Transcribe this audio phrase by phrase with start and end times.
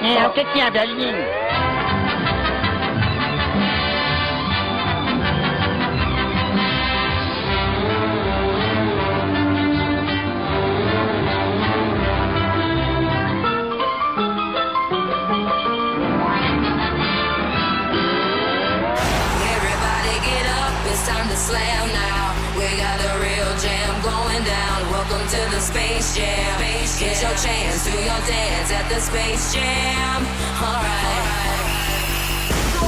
[0.00, 1.39] É, o que, que é, velhinho?
[28.70, 30.22] Your dance at the Space Jam.
[30.62, 31.20] Alright.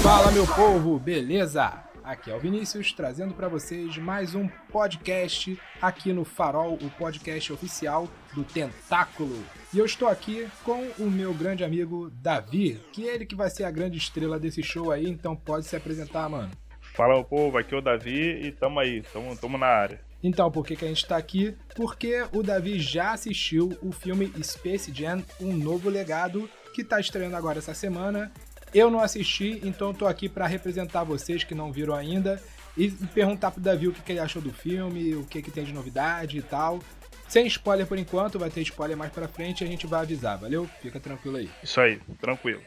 [0.02, 1.84] Fala meu povo, beleza?
[2.04, 7.52] Aqui é o Vinícius trazendo para vocês mais um podcast aqui no Farol, o podcast
[7.52, 9.38] oficial do Tentáculo.
[9.72, 13.50] E eu estou aqui com o meu grande amigo Davi, que é ele que vai
[13.50, 16.50] ser a grande estrela desse show aí, então pode se apresentar, mano.
[16.94, 20.11] Fala meu povo, aqui é o Davi e tamo aí, tamo, tamo na área.
[20.22, 21.56] Então, por que, que a gente tá aqui?
[21.74, 27.36] Porque o Davi já assistiu o filme Space Jam Um Novo Legado, que tá estreando
[27.36, 28.30] agora essa semana.
[28.72, 32.42] Eu não assisti, então tô aqui para representar vocês que não viram ainda
[32.76, 35.64] e perguntar pro Davi o que, que ele achou do filme, o que, que tem
[35.64, 36.80] de novidade e tal.
[37.28, 40.38] Sem spoiler por enquanto, vai ter spoiler mais pra frente e a gente vai avisar,
[40.38, 40.68] valeu?
[40.80, 41.50] Fica tranquilo aí.
[41.62, 42.62] Isso aí, tranquilo,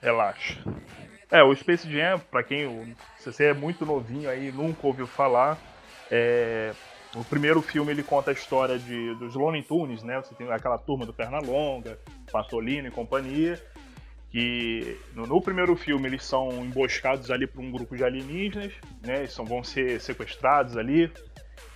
[0.00, 0.58] relaxa.
[1.30, 5.58] É, o Space Jam, pra quem, se você é muito novinho aí nunca ouviu falar,
[6.10, 6.72] é...
[7.14, 10.16] o primeiro filme ele conta a história de, dos Looney Tunes, né?
[10.18, 11.98] Você tem aquela turma do Pernalonga,
[12.30, 13.60] Pasolino e companhia,
[14.30, 19.18] que no, no primeiro filme eles são emboscados ali por um grupo de alienígenas, né?
[19.18, 21.12] Eles são, vão ser sequestrados ali,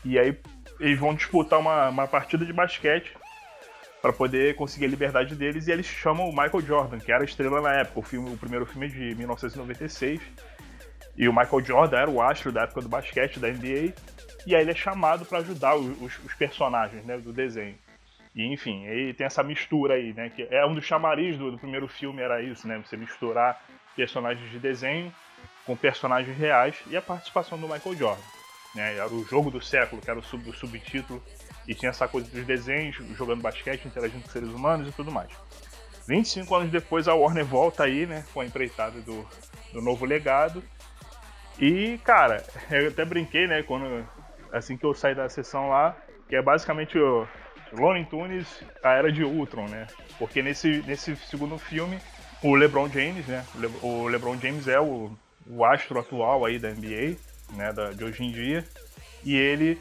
[0.04, 0.38] e aí
[0.78, 3.12] eles vão disputar uma, uma partida de basquete
[4.00, 7.24] para poder conseguir a liberdade deles e eles chamam o Michael Jordan, que era a
[7.24, 10.20] estrela na época, o, filme, o primeiro filme de 1996.
[11.16, 13.94] E o Michael Jordan era o astro da época do basquete da NBA,
[14.46, 17.76] e aí ele é chamado para ajudar os, os, personagens né, do desenho.
[18.34, 20.28] E enfim, aí tem essa mistura aí, né?
[20.28, 22.82] Que é um dos chamariz do, do primeiro filme, era isso, né?
[22.84, 23.62] Você misturar
[23.94, 25.12] personagens de desenho
[25.64, 28.22] com personagens reais e a participação do Michael Jordan.
[28.74, 28.96] Né?
[28.96, 31.22] Era o jogo do século, que era o, sub, o subtítulo,
[31.66, 35.30] e tinha essa coisa dos desenhos, jogando basquete, interagindo com seres humanos e tudo mais.
[36.06, 39.26] 25 anos depois, a Warner volta aí, né, com a empreitada do,
[39.72, 40.62] do novo legado.
[41.58, 44.06] E, cara, eu até brinquei, né, quando,
[44.54, 45.96] assim que eu saí da sessão lá,
[46.28, 47.26] que é basicamente o
[47.72, 48.46] Looney Tunes,
[48.82, 49.86] a era de Ultron, né?
[50.18, 51.98] Porque nesse, nesse segundo filme,
[52.42, 55.10] o LeBron James, né, o, Le, o LeBron James é o,
[55.46, 57.16] o astro atual aí da NBA,
[57.54, 58.64] né, da, de hoje em dia,
[59.24, 59.78] e ele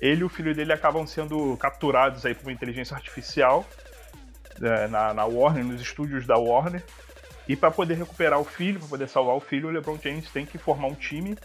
[0.00, 3.66] ele e o filho dele acabam sendo capturados aí por uma inteligência artificial
[4.62, 6.82] é, na, na, Warner, nos estúdios da Warner.
[7.46, 10.46] E para poder recuperar o filho, para poder salvar o filho, o LeBron James tem
[10.46, 11.36] que formar um time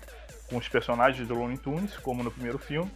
[0.49, 2.89] com os personagens do Looney Tunes, como no primeiro filme,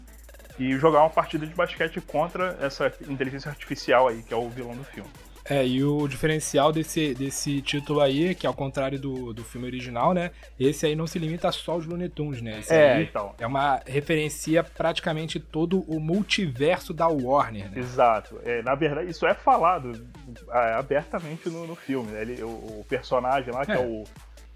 [0.58, 4.76] e jogar uma partida de basquete contra essa inteligência artificial aí, que é o vilão
[4.76, 5.10] do filme.
[5.46, 10.14] É, e o diferencial desse, desse título aí, que ao contrário do, do filme original,
[10.14, 10.30] né?
[10.60, 12.60] Esse aí não se limita só aos Looney Tunes, né?
[12.60, 13.34] Esse É, aí então.
[13.40, 17.80] é uma referencia praticamente todo o multiverso da Warner, né?
[17.80, 18.40] Exato.
[18.46, 20.08] É, na verdade, isso é falado
[20.52, 22.12] é, abertamente no, no filme.
[22.12, 22.22] Né?
[22.22, 23.80] Ele, o, o personagem lá, que é, É.
[23.80, 24.04] o,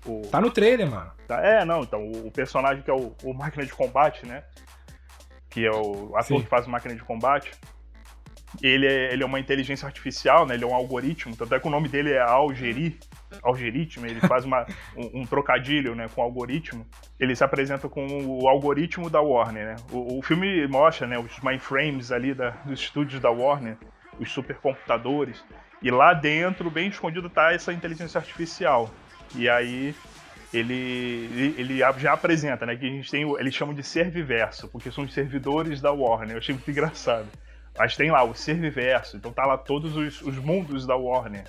[0.06, 0.22] o.
[0.30, 1.12] Tá no trailer, mano.
[1.28, 4.44] Tá- É, não, então, o, o personagem que é o, o máquina de combate, né?
[5.50, 6.44] Que é o ator Sim.
[6.44, 7.52] que faz o máquina de combate.
[8.62, 10.54] Ele é, ele é uma inteligência artificial, né?
[10.54, 13.00] Ele é um algoritmo, tanto é que o nome dele é Algeri,
[13.42, 14.66] algoritmo, ele faz uma,
[14.96, 16.86] um, um trocadilho né, com algoritmo.
[17.20, 19.76] Ele se apresenta com o algoritmo da Warner, né?
[19.92, 23.76] O, o filme mostra né, os mainframes ali da, dos estúdios da Warner,
[24.20, 25.44] os supercomputadores,
[25.82, 28.90] e lá dentro, bem escondido, tá essa inteligência artificial.
[29.36, 29.96] E aí
[30.54, 32.76] ele, ele, já apresenta, né?
[32.76, 36.36] Que a gente tem, eles chamam de serviverso, porque são os servidores da Warner.
[36.36, 37.28] Eu achei muito engraçado.
[37.78, 41.46] Mas tem lá o serviverso, então tá lá todos os, os mundos da Warner,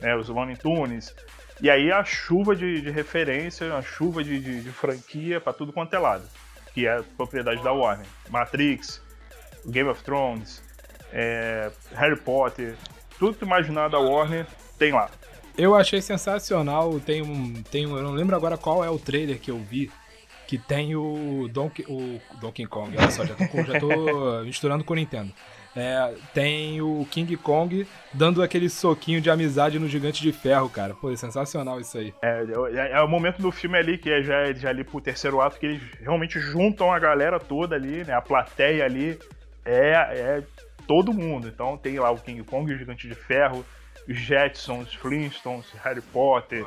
[0.00, 0.16] né?
[0.16, 1.14] Os Looney Tunes.
[1.60, 5.72] E aí a chuva de, de referência, a chuva de, de, de franquia pra tudo
[5.72, 6.24] quanto é lado,
[6.72, 8.06] que é propriedade da Warner.
[8.30, 9.02] Matrix,
[9.66, 10.62] Game of Thrones,
[11.12, 12.74] é, Harry Potter,
[13.18, 14.46] tudo que imaginar da Warner
[14.78, 15.10] tem lá.
[15.56, 17.00] Eu achei sensacional.
[17.00, 17.96] Tem um, tem um.
[17.96, 19.90] Eu não lembro agora qual é o trailer que eu vi.
[20.46, 22.96] Que tem o Donkey, o Donkey Kong.
[22.96, 25.32] Olha só, já tô, já tô misturando com o Nintendo.
[25.76, 30.94] É, tem o King Kong dando aquele soquinho de amizade no Gigante de Ferro, cara.
[30.94, 32.14] Pô, é sensacional isso aí.
[32.22, 35.38] É, é, é o momento do filme ali, que é já, já ali pro terceiro
[35.38, 38.14] ato, que eles realmente juntam a galera toda ali, né?
[38.14, 39.18] A plateia ali
[39.66, 40.42] é, é
[40.86, 41.46] todo mundo.
[41.48, 43.62] Então tem lá o King Kong, o Gigante de Ferro,
[44.08, 46.64] Jetsons, Flintstones, Harry Potter,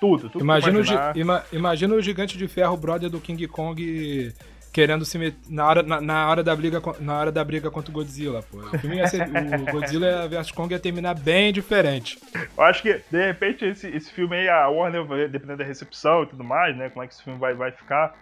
[0.00, 0.28] tudo.
[0.28, 4.32] tudo Imagina o, ima- imagina o Gigante de Ferro, brother do King Kong,
[4.72, 7.90] querendo se meter na hora, na, na, hora da briga na hora da briga contra
[7.90, 8.58] o Godzilla, pô.
[8.58, 12.18] O ser, o Godzilla vs Kong ia terminar bem diferente.
[12.56, 16.26] Eu acho que de repente esse, esse filme aí a Warner, dependendo da recepção e
[16.26, 18.14] tudo mais, né, como é que esse filme vai, vai ficar,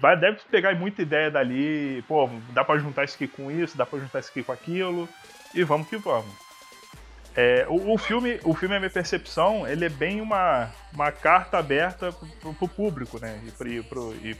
[0.00, 3.86] vai deve pegar muita ideia dali, pô, dá para juntar isso aqui com isso, dá
[3.86, 5.08] para juntar isso aqui com aquilo
[5.54, 6.47] e vamos que vamos.
[7.40, 11.56] É, o, o, filme, o filme, a minha percepção, ele é bem uma, uma carta
[11.56, 13.40] aberta pro, público, né?
[13.64, 14.36] E,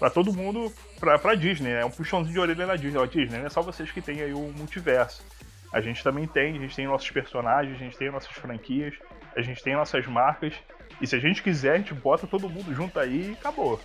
[0.00, 1.82] pra todo mundo, pra, pra Disney, né?
[1.82, 2.98] É um puxãozinho de orelha na Disney.
[2.98, 5.24] Ó, Disney, não é só vocês que tem aí o multiverso.
[5.72, 8.94] A gente também tem, a gente tem nossos personagens, a gente tem nossas franquias,
[9.36, 10.54] a gente tem nossas marcas.
[11.00, 13.80] E se a gente quiser, a gente bota todo mundo junto aí e acabou.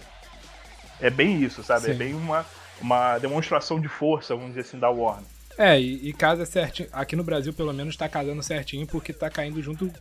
[0.99, 1.81] É bem isso, sabe?
[1.81, 1.91] É Sim.
[1.91, 2.43] É bem uma,
[2.81, 5.38] uma demonstração de força, vamos dizer assim, da Warner.
[5.59, 6.88] É, e, e casa certinho.
[6.94, 9.91] Aqui no Brasil, pelo menos, tá casando certinho, porque tá caindo junto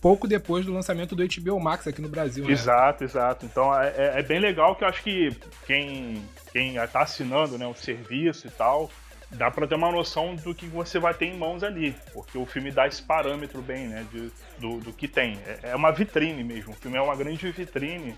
[0.00, 2.46] pouco depois do lançamento do HBO Max aqui no Brasil.
[2.46, 2.52] Né?
[2.52, 3.44] Exato, exato.
[3.44, 5.36] Então é, é, é, bem legal que eu acho que
[5.66, 6.22] quem,
[6.52, 8.90] quem tá assinando né, o serviço e tal,
[9.30, 11.94] dá para ter uma noção do que você vai ter em mãos ali.
[12.14, 14.06] Porque o filme dá esse parâmetro bem, né?
[14.10, 15.38] De, do, do que tem.
[15.46, 16.72] É, é uma vitrine mesmo.
[16.72, 18.16] O filme é uma grande vitrine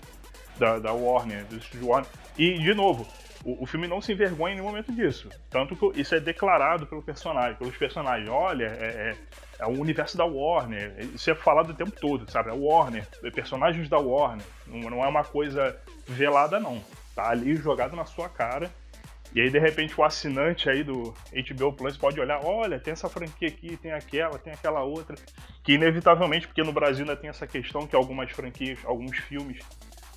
[0.57, 2.09] da, da Warner, do Warner.
[2.37, 3.07] E, de novo,
[3.43, 5.29] o, o, filme não se envergonha em nenhum momento disso.
[5.49, 8.29] Tanto que isso é declarado pelo personagem, pelos personagens.
[8.29, 9.15] Olha, é, é,
[9.59, 10.95] é o universo da Warner.
[11.13, 12.49] Isso é falado o tempo todo, sabe?
[12.49, 14.45] É Warner, é personagens da Warner.
[14.65, 16.81] Não, não é uma coisa velada, não.
[17.15, 18.71] Tá ali jogado na sua cara.
[19.33, 23.09] E aí, de repente, o assinante aí do HBO Plus pode olhar, olha, tem essa
[23.09, 25.15] franquia aqui, tem aquela, tem aquela outra.
[25.63, 29.59] Que inevitavelmente, porque no Brasil ainda tem essa questão que algumas franquias, alguns filmes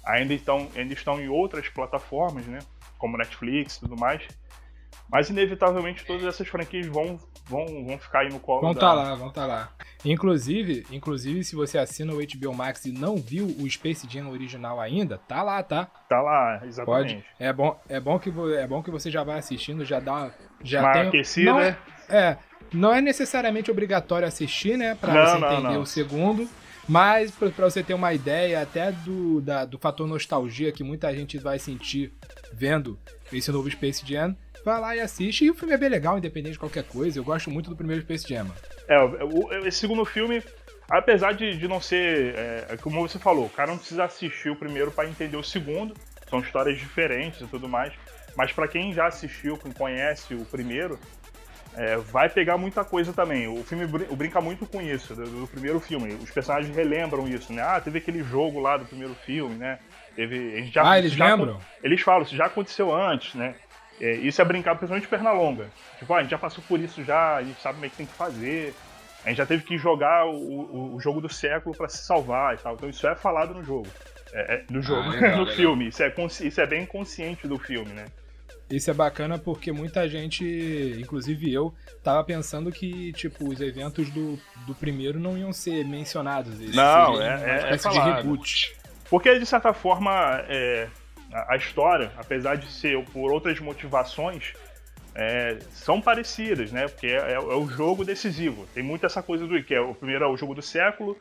[0.04, 2.60] ainda estão, ainda estão em outras plataformas, né?
[3.00, 4.22] Como Netflix e tudo mais.
[5.10, 8.80] Mas inevitavelmente todas essas franquias vão, vão, vão ficar aí no colo Vão da...
[8.80, 9.72] tá lá, vão tá lá.
[10.04, 14.80] Inclusive, inclusive, se você assina o HBO Max e não viu o Space Jam original
[14.80, 15.86] ainda, tá lá, tá?
[16.08, 17.14] Tá lá, exatamente.
[17.14, 17.24] Pode.
[17.40, 20.30] É bom, é bom que é bom que você já vai assistindo, já dá
[20.62, 21.50] já uma tem aquecida.
[21.50, 21.76] Não é,
[22.08, 22.36] é,
[22.72, 25.80] não é necessariamente obrigatório assistir, né, para você não, entender não.
[25.82, 26.48] o segundo.
[26.90, 31.38] Mas, para você ter uma ideia até do, da, do fator nostalgia que muita gente
[31.38, 32.12] vai sentir
[32.52, 32.98] vendo
[33.32, 35.44] esse novo Space Jam, vai lá e assiste.
[35.44, 37.16] E o filme é bem legal, independente de qualquer coisa.
[37.16, 38.48] Eu gosto muito do primeiro Space Jam.
[38.88, 40.42] É, o, esse segundo filme,
[40.88, 42.34] apesar de, de não ser.
[42.36, 45.94] É, como você falou, o cara não precisa assistir o primeiro para entender o segundo.
[46.28, 47.92] São histórias diferentes e tudo mais.
[48.36, 50.98] Mas para quem já assistiu, quem conhece o primeiro,
[51.74, 53.46] é, vai pegar muita coisa também.
[53.46, 56.14] O filme brinca muito com isso, do, do, primeiro filme.
[56.14, 57.62] Os personagens relembram isso, né?
[57.62, 59.78] Ah, teve aquele jogo lá do primeiro filme, né?
[60.16, 61.60] Teve, a gente já, ah, eles já, lembram?
[61.82, 63.54] Eles falam, isso já aconteceu antes, né?
[64.00, 65.70] É, isso é brincar principalmente de perna longa.
[65.98, 67.96] Tipo, ah, a gente já passou por isso já, a gente sabe como é que
[67.96, 68.74] tem que fazer.
[69.24, 72.54] A gente já teve que jogar o, o, o jogo do século para se salvar
[72.54, 72.74] e tal.
[72.74, 73.86] Então isso é falado no jogo.
[74.32, 75.56] É, é, no jogo, ah, legal, no legal.
[75.56, 75.88] filme.
[75.88, 78.06] Isso é, isso é bem consciente do filme, né?
[78.70, 80.44] Isso é bacana porque muita gente,
[80.98, 86.58] inclusive eu, tava pensando que, tipo, os eventos do, do primeiro não iam ser mencionados.
[86.74, 88.04] Não, é, é, é falado.
[88.04, 88.76] de reboot.
[89.08, 90.12] Porque, de certa forma,
[90.48, 90.88] é,
[91.32, 94.52] a, a, história, apesar de ser por outras motivações,
[95.16, 96.86] é, são parecidas, né?
[96.86, 98.68] Porque é, é, é, o jogo decisivo.
[98.72, 101.18] Tem muito essa coisa do que é o primeiro é o jogo do século,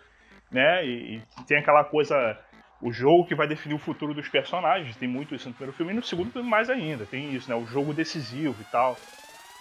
[0.52, 0.86] né?
[0.86, 2.38] E, e tem aquela coisa
[2.81, 4.96] o jogo que vai definir o futuro dos personagens.
[4.96, 7.06] Tem muito isso no primeiro filme e no segundo filme mais ainda.
[7.06, 7.56] Tem isso, né?
[7.56, 8.98] O jogo decisivo e tal.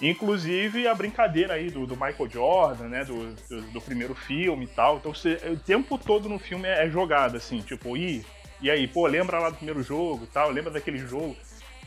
[0.01, 3.05] Inclusive a brincadeira aí do, do Michael Jordan, né?
[3.05, 4.99] Do, do, do, primeiro filme e tal.
[4.99, 8.25] Então você, o tempo todo no filme é, é jogado, assim, tipo, e,
[8.61, 11.37] e aí, pô, lembra lá do primeiro jogo e tal, lembra daquele jogo.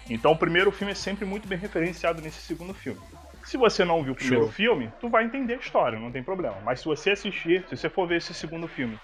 [0.10, 3.00] Então o primeiro filme é sempre muito bem referenciado nesse segundo filme.
[3.46, 4.54] Se você não viu o primeiro Show.
[4.54, 6.58] filme, tu vai entender a história, não tem problema.
[6.64, 9.00] Mas se você assistir, se você for ver esse segundo filme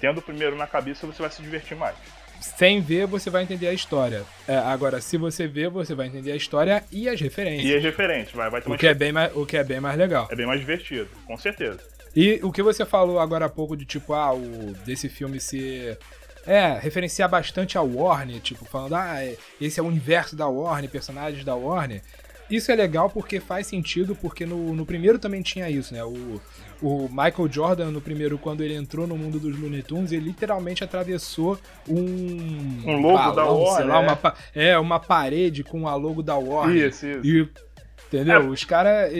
[0.00, 1.96] tendo o primeiro na cabeça, você vai se divertir mais.
[2.40, 4.24] Sem ver, você vai entender a história.
[4.48, 7.70] É, agora, se você ver, você vai entender a história e as referências.
[7.70, 9.78] E as referências, vai, vai ter o, que é bem mais, o que é bem
[9.78, 10.26] mais legal.
[10.30, 11.80] É bem mais divertido, com certeza.
[12.16, 15.98] E o que você falou agora há pouco de tipo, ah, o, desse filme ser.
[16.46, 20.90] É, referenciar bastante a Warner, tipo, falando, ah, é, esse é o universo da Warner,
[20.90, 22.00] personagens da Warner.
[22.50, 26.02] Isso é legal porque faz sentido, porque no, no primeiro também tinha isso, né?
[26.02, 26.40] O,
[26.82, 30.82] o Michael Jordan, no primeiro, quando ele entrou no mundo dos Looney Tunes, ele literalmente
[30.82, 31.58] atravessou
[31.88, 32.82] um.
[32.86, 33.76] Um logo balão, da Warner.
[33.76, 36.88] Sei lá, uma, é, uma parede com a logo da Warner.
[36.88, 37.26] Isso, isso.
[37.26, 37.48] E,
[38.06, 38.42] entendeu?
[38.42, 38.46] É.
[38.46, 39.12] Os caras.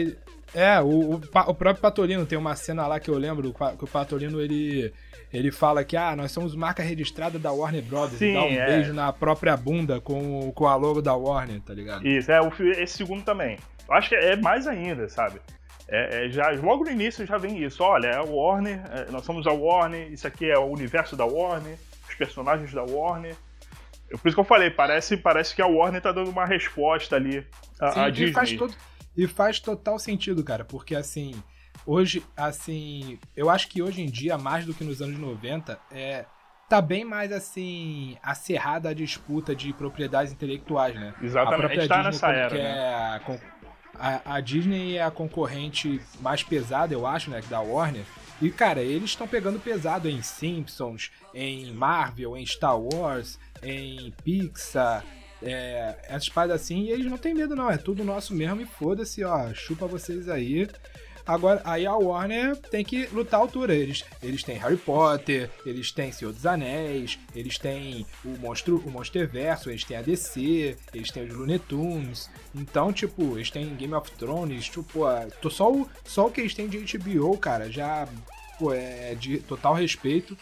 [0.53, 3.87] É, o, o, o, próprio Patolino tem uma cena lá que eu lembro que o
[3.87, 4.93] Patolino ele,
[5.31, 8.51] ele fala que ah, nós somos marca registrada da Warner Brothers Sim, e dá um
[8.51, 8.65] é.
[8.65, 12.05] beijo na própria bunda com, com a logo da Warner, tá ligado?
[12.05, 13.57] Isso, é, o, esse segundo também.
[13.87, 15.39] Eu acho que é mais ainda, sabe?
[15.87, 17.83] É, é, já, logo no início já vem isso.
[17.83, 21.25] Olha, é a Warner, é, nós somos a Warner, isso aqui é o universo da
[21.25, 23.35] Warner, os personagens da Warner.
[24.09, 27.45] Por isso que eu falei, parece, parece que a Warner tá dando uma resposta ali
[27.79, 28.33] à, Sim, à e Disney.
[28.33, 28.75] faz todo-
[29.15, 31.41] e faz total sentido, cara, porque assim,
[31.85, 36.25] hoje, assim, eu acho que hoje em dia, mais do que nos anos 90, é,
[36.69, 41.13] tá bem mais assim, acerrada a disputa de propriedades intelectuais, né?
[41.21, 43.15] Exatamente, a, gente tá nessa como era, né?
[43.17, 43.19] é
[43.95, 48.03] a, a- Disney é a concorrente mais pesada, eu acho, né, da Warner.
[48.41, 55.05] E, cara, eles estão pegando pesado em Simpsons, em Marvel, em Star Wars, em Pixar,
[55.43, 57.69] é, essas paradas assim, e eles não tem medo, não.
[57.69, 60.67] É tudo nosso mesmo e foda-se, ó, chupa vocês aí.
[61.25, 63.73] Agora, aí a Warner tem que lutar à altura.
[63.73, 68.89] Eles, eles têm Harry Potter, eles têm Senhor dos Anéis, eles têm o Monstro, o
[68.91, 72.29] Monsterverso, eles têm a DC, eles têm os Looney Tunes.
[72.55, 75.01] Então, tipo, eles têm Game of Thrones, tipo,
[75.41, 78.07] tô só o, só o que eles têm de HBO, cara, já,
[78.59, 80.37] pô, é de total respeito.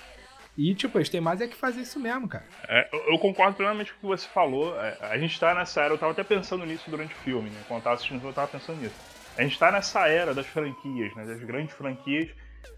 [0.57, 2.43] E, tipo, eles têm mais é que fazer isso mesmo, cara.
[2.67, 4.77] É, eu- eu concordo plenamente com o que você falou.
[4.77, 7.61] É, a gente tá nessa era, eu tava até pensando nisso durante o filme, né?
[7.65, 8.95] Quando eu tava assistindo, eu tava pensando nisso.
[9.39, 11.25] A gente tá nessa era das franquias, né?
[11.25, 12.29] Das grandes franquias.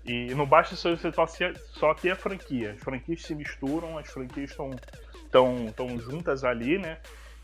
[0.05, 1.11] E não basta só você
[1.73, 2.73] só, ter a franquia.
[2.73, 4.69] As franquias se misturam, as franquias estão
[5.31, 6.97] tão, tão juntas ali, né?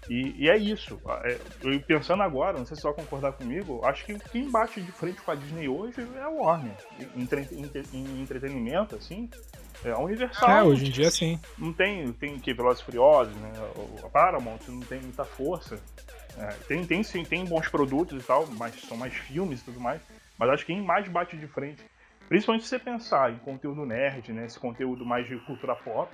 [0.08, 1.02] E, e é isso.
[1.24, 4.80] É, eu pensando agora, não sei se você vai concordar comigo, acho que quem bate
[4.80, 6.76] de frente com a Disney hoje é a Warner.
[7.16, 9.28] Em, entre- em- entretenimento, assim,
[9.84, 10.50] é a Universal.
[10.50, 11.40] É, hoje em dia sim.
[11.58, 13.52] Não tem, tem que Velozes Furiosos, né?
[13.76, 15.80] O- A Paramount não tem muita força.
[16.40, 19.80] É, tem, tem sim, tem bons produtos e tal, mas são mais filmes e tudo
[19.80, 20.02] mais.
[20.38, 21.84] Mas acho que quem mais bate de frente,
[22.30, 24.46] principalmente se você pensar em conteúdo nerd, né?
[24.46, 26.12] Esse conteúdo mais de cultura pop,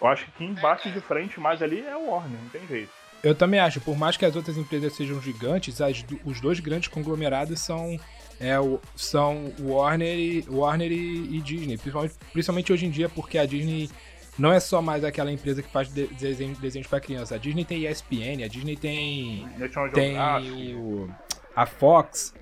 [0.00, 2.92] eu acho que quem bate de frente mais ali é o Warner, não tem jeito.
[3.22, 6.88] Eu também acho, por mais que as outras empresas sejam gigantes, as os dois grandes
[6.88, 7.98] conglomerados são,
[8.38, 11.76] é, o, são Warner, e, Warner e, e Disney.
[11.76, 13.90] Principalmente, principalmente hoje em dia, porque a Disney
[14.38, 17.34] não é só mais aquela empresa que faz de- desenho- desenhos para criança.
[17.34, 21.10] A Disney tem ESPN, a Disney tem, National tem o,
[21.54, 22.34] a Fox,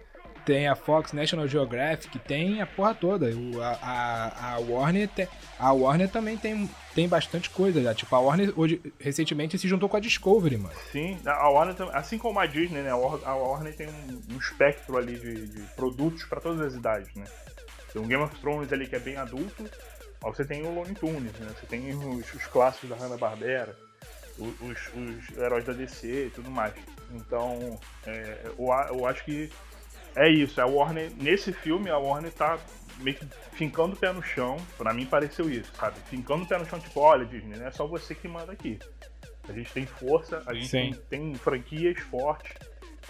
[0.45, 3.27] tem a Fox National Geographic, tem a porra toda.
[3.35, 5.27] O, a, a, Warner tem,
[5.59, 7.95] a Warner também tem, tem bastante coisa já.
[7.95, 10.75] Tipo, a Warner hoje, recentemente se juntou com a Discovery, mano.
[10.93, 12.91] Sim, a Warner, assim como a Disney, né?
[12.91, 16.75] A War- a Warner tem um, um espectro ali de, de produtos para todas as
[16.75, 17.25] idades, né?
[17.93, 19.65] Tem um Game of Thrones ali que é bem adulto,
[20.33, 21.49] você tem o Looney Tunes, né?
[21.49, 23.77] Você tem os, os clássicos da Hanna-Barbera,
[24.39, 26.75] os, os heróis da DC e tudo mais.
[27.13, 29.51] Então, é, eu, eu acho que
[30.17, 30.61] é isso.
[30.61, 32.59] A Warner, nesse filme, a Warner tá
[32.99, 34.57] meio que fincando o pé no chão.
[34.77, 35.99] Pra mim pareceu isso, sabe?
[36.09, 38.79] Fincando o pé no chão, tipo, olha, Disney, não é só você que manda aqui.
[39.49, 42.57] A gente tem força, a gente tem, tem franquias fortes,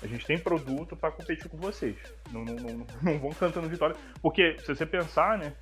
[0.03, 1.97] a gente tem produto pra competir com vocês.
[2.33, 3.97] Não, não, não, não vão cantando vitória.
[4.21, 5.53] Porque, se você pensar, né?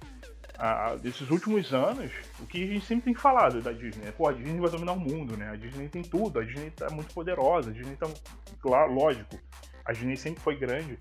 [0.65, 4.29] A- desses últimos anos, o que a gente sempre tem falado da Disney é, pô,
[4.29, 5.51] a Disney vai dominar o mundo, né?
[5.51, 8.09] A Disney tem tudo, a Disney tá muito poderosa, a Disney tá,
[8.61, 9.39] claro, lógico,
[9.85, 10.97] a Disney sempre foi grande,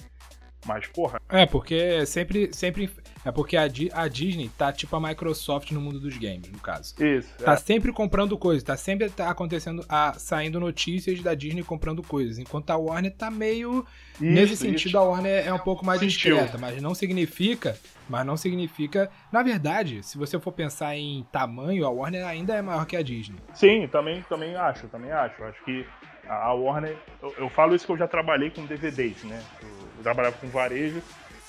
[0.66, 2.54] mas, porra, É, porque sempre.
[2.54, 2.90] sempre
[3.24, 6.60] é porque a, Di- a Disney tá tipo a Microsoft no mundo dos games, no
[6.60, 6.96] caso.
[7.00, 11.64] isso, Tá é, sempre comprando coisas, tá sempre tá acontecendo, a, saindo notícias da Disney
[11.64, 12.38] comprando coisas.
[12.38, 13.86] Enquanto a Warner tá meio.
[14.20, 14.98] nesse isso, sentido, isso.
[14.98, 16.36] a Warner é um pouco mais Sentiu.
[16.36, 17.78] discreta, mas não significa.
[18.10, 19.10] Mas não significa.
[19.32, 23.02] Na verdade, se você for pensar em tamanho, a Warner ainda é maior que a
[23.02, 23.38] Disney.
[23.54, 25.42] Sim, também, também acho, também acho.
[25.44, 25.86] Acho que
[26.28, 26.98] a a Warner.
[27.22, 29.42] Eu, eu falo isso que eu já trabalhei com DVDs, né?
[29.62, 31.02] Eu, eu trabalhava com varejo,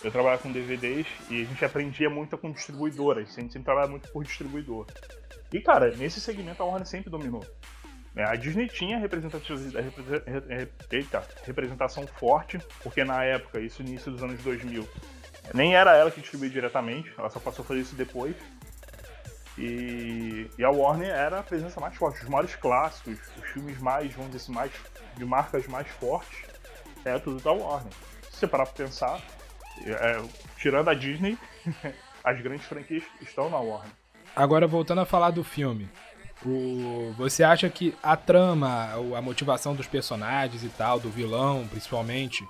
[0.05, 3.37] eu trabalhava com DVDs e a gente aprendia muito com distribuidoras.
[3.37, 4.87] A gente sempre trabalha muito por distribuidor.
[5.53, 7.45] E, cara, nesse segmento a Warner sempre dominou.
[8.15, 8.25] né?
[8.27, 9.41] A Disney tinha representação
[12.07, 14.89] forte, porque na época, isso início dos anos 2000,
[15.55, 18.35] nem era ela que distribuía diretamente, ela só passou a fazer isso depois.
[19.59, 22.23] E, e a Warner era a presença mais forte.
[22.23, 24.73] Os maiores clássicos, os filmes mais, vamos dizer assim, mais,
[25.17, 26.43] de marcas mais fortes,
[27.05, 27.93] é tudo da Warner.
[28.31, 29.21] Se você parar pra pensar,
[29.85, 30.23] é,
[30.59, 31.39] tirando a Disney,
[32.25, 33.93] as grandes franquias estão na Warner.
[34.35, 35.89] Agora, voltando a falar do filme.
[36.45, 42.45] O, você acha que a trama, a motivação dos personagens e tal, do vilão principalmente,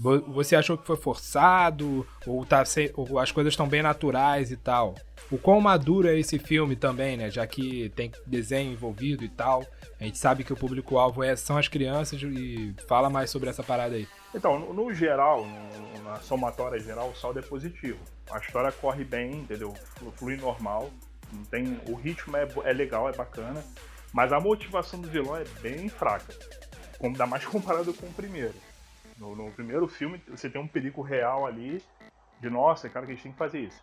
[0.00, 2.06] você achou que foi forçado?
[2.26, 2.64] Ou, tá,
[2.94, 4.94] ou as coisas estão bem naturais e tal?
[5.30, 7.30] O quão maduro é esse filme também, né?
[7.30, 9.64] Já que tem desenho envolvido e tal.
[10.00, 13.62] A gente sabe que o público-alvo é, são as crianças e fala mais sobre essa
[13.62, 14.08] parada aí.
[14.34, 17.98] Então, no, no geral, no- na somatória geral, o saldo é positivo.
[18.30, 19.74] A história corre bem, entendeu?
[19.98, 20.90] Flu- Flui normal.
[21.50, 23.62] Tem, o ritmo é, é legal, é bacana.
[24.12, 26.34] Mas a motivação do vilão é bem fraca.
[27.16, 28.54] Dá mais comparado com o primeiro.
[29.20, 31.82] No, no primeiro filme, você tem um perigo real ali
[32.40, 33.80] de, nossa, cara, que a gente tem que fazer isso.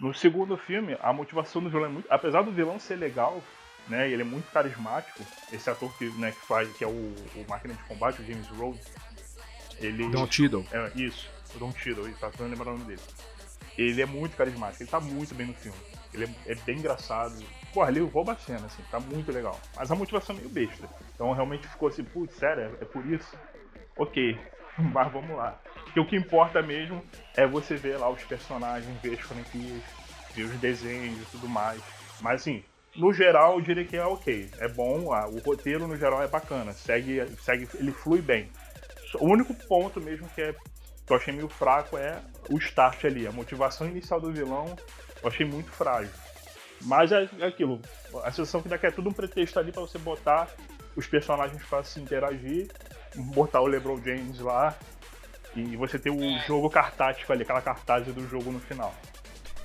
[0.00, 2.06] No segundo filme, a motivação do vilão é muito.
[2.08, 3.42] Apesar do vilão ser legal,
[3.88, 4.08] né?
[4.08, 5.20] Ele é muito carismático.
[5.52, 8.46] Esse ator que, né, que faz, que é o, o máquina de combate, o James
[8.48, 8.92] Rhodes.
[9.80, 10.08] Ele.
[10.08, 10.64] Don Cheadle.
[10.70, 13.02] É, isso, o Don Cheadle, tá tentando lembrar o nome dele.
[13.76, 15.78] Ele é muito carismático, ele tá muito bem no filme.
[16.12, 17.34] Ele é, é bem engraçado.
[17.72, 19.60] Pô, ele rouba a cena, assim, tá muito legal.
[19.74, 20.88] Mas a motivação é meio besta.
[21.12, 23.36] Então realmente ficou assim, putz, sério, é, é por isso?
[23.96, 24.38] Ok,
[24.78, 25.60] mas vamos lá.
[25.84, 27.02] Porque o que importa mesmo
[27.36, 29.82] é você ver lá os personagens, ver as franquias,
[30.34, 31.80] ver os desenhos e tudo mais.
[32.20, 32.64] Mas assim,
[32.96, 34.50] no geral eu diria que é ok.
[34.58, 38.50] É bom, o roteiro no geral é bacana, segue, segue, ele flui bem.
[39.20, 42.20] O único ponto mesmo que, é, que eu achei meio fraco é
[42.50, 44.76] o start ali, a motivação inicial do vilão
[45.22, 46.12] eu achei muito frágil.
[46.82, 47.80] Mas é, é aquilo,
[48.22, 50.48] a sensação que daqui é tudo um pretexto ali para você botar
[50.94, 52.68] os personagens para se interagir,
[53.16, 54.76] botar o LeBron James lá
[55.56, 58.94] e você ter o jogo cartático ali, aquela cartaz do jogo no final.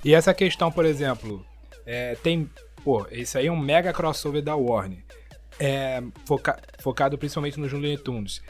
[0.04, 1.44] E essa questão, por exemplo,
[1.84, 2.48] é, tem.
[2.82, 5.04] Pô, isso aí é um mega crossover da Warner.
[5.58, 8.42] É, foca, focado principalmente nos Looney Tunes.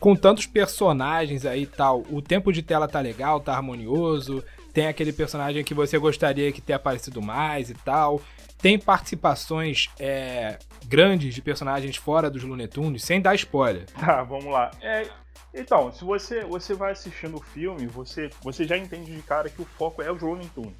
[0.00, 4.42] Com tantos personagens aí e tal, o tempo de tela tá legal, tá harmonioso.
[4.72, 8.20] Tem aquele personagem que você gostaria que tenha aparecido mais e tal.
[8.60, 13.86] Tem participações é, grandes de personagens fora dos Looney Tunes, sem dar spoiler.
[13.98, 14.70] Tá, vamos lá.
[14.80, 15.08] É,
[15.54, 19.60] então, se você, você vai assistindo o filme, você, você já entende de cara que
[19.60, 20.74] o foco é o Looney Tunes.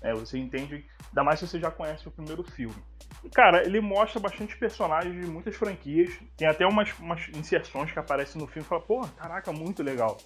[0.00, 2.76] É, você entende, ainda mais se você já conhece o primeiro filme.
[3.24, 6.16] E, cara, ele mostra bastante personagens de muitas franquias.
[6.36, 10.16] Tem até umas, umas inserções que aparecem no filme e fala, pô, caraca, muito legal.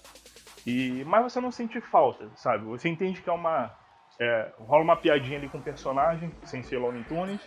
[0.65, 2.63] E, mas você não sente falta, sabe?
[2.65, 3.75] Você entende que é uma.
[4.19, 7.41] É, rola uma piadinha ali com o personagem, sem ser Looney Tunes,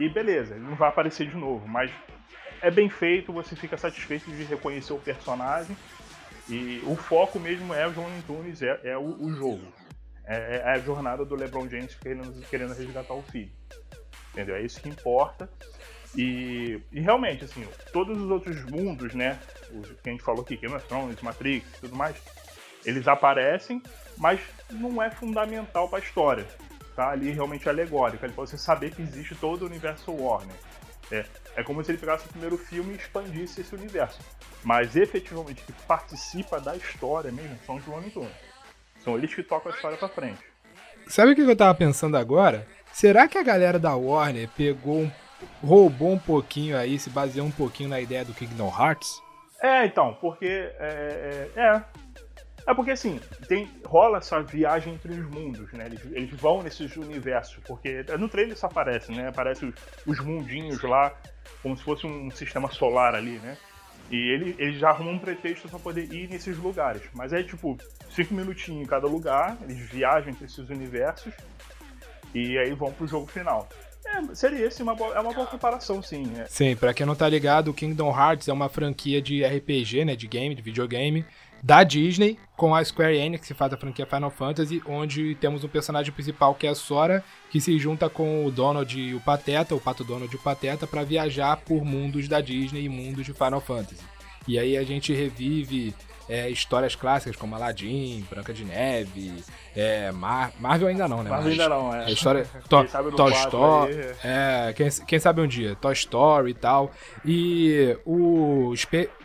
[0.00, 1.90] e beleza, ele não vai aparecer de novo, mas
[2.62, 5.76] é bem feito, você fica satisfeito de reconhecer o personagem.
[6.48, 9.62] E o foco mesmo é o Looney Tunes, é, é o, o, jogo.
[10.24, 13.52] É, é, a jornada do LeBron James querendo, querendo resgatar o filho.
[14.32, 14.56] Entendeu?
[14.56, 15.48] É isso que importa.
[16.16, 19.38] E, e realmente, assim, todos os outros mundos, né?
[19.70, 22.16] Os que a gente falou aqui, Game of Thrones, Matrix tudo mais,
[22.84, 23.82] eles aparecem,
[24.16, 24.40] mas
[24.70, 26.46] não é fundamental para a história.
[26.94, 30.56] Tá ali realmente alegórico, para você saber que existe todo o universo Warner.
[31.10, 31.24] É,
[31.56, 34.20] é como se ele pegasse o primeiro filme e expandisse esse universo.
[34.62, 38.30] Mas efetivamente que participa da história mesmo são os Looney Tunes.
[39.02, 40.40] São eles que tocam a história para frente.
[41.08, 42.66] Sabe o que eu tava pensando agora?
[42.92, 45.10] Será que a galera da Warner pegou,
[45.62, 49.20] roubou um pouquinho aí, se baseou um pouquinho na ideia do Kingdom Hearts?
[49.62, 50.46] É, então, porque
[50.78, 51.84] é, é, é
[52.66, 55.86] é porque assim, tem, rola essa viagem entre os mundos, né?
[55.86, 59.28] Eles, eles vão nesses universos, porque no trailer isso aparece, né?
[59.28, 59.74] Aparece os,
[60.06, 61.12] os mundinhos lá,
[61.62, 63.56] como se fosse um sistema solar ali, né?
[64.10, 67.02] E ele, eles já arrumam um pretexto para poder ir nesses lugares.
[67.14, 67.78] Mas é tipo,
[68.10, 71.32] cinco minutinhos em cada lugar, eles viajam entre esses universos
[72.34, 73.68] e aí vão pro jogo final.
[74.06, 76.30] É, seria esse uma boa, é uma boa comparação, sim.
[76.36, 76.46] É.
[76.46, 80.16] Sim, pra quem não tá ligado, Kingdom Hearts é uma franquia de RPG, né?
[80.16, 81.24] De game, de videogame,
[81.62, 85.68] da Disney com a Square Enix, que faz a franquia Final Fantasy, onde temos um
[85.68, 89.74] personagem principal que é a Sora, que se junta com o Donald e o Pateta,
[89.74, 93.32] o Pato Donald e o Pateta, para viajar por mundos da Disney e mundos de
[93.32, 94.04] Final Fantasy.
[94.48, 95.94] E aí a gente revive
[96.28, 99.42] é, histórias clássicas como Aladdin, Branca de Neve,
[99.74, 101.30] é, Mar Marvel ainda não, né?
[101.30, 102.06] Marvel ainda não, é.
[102.06, 102.84] é história to
[103.16, 106.90] Toy Story, é, quem, quem sabe um dia, Toy Story e tal.
[107.24, 108.72] E o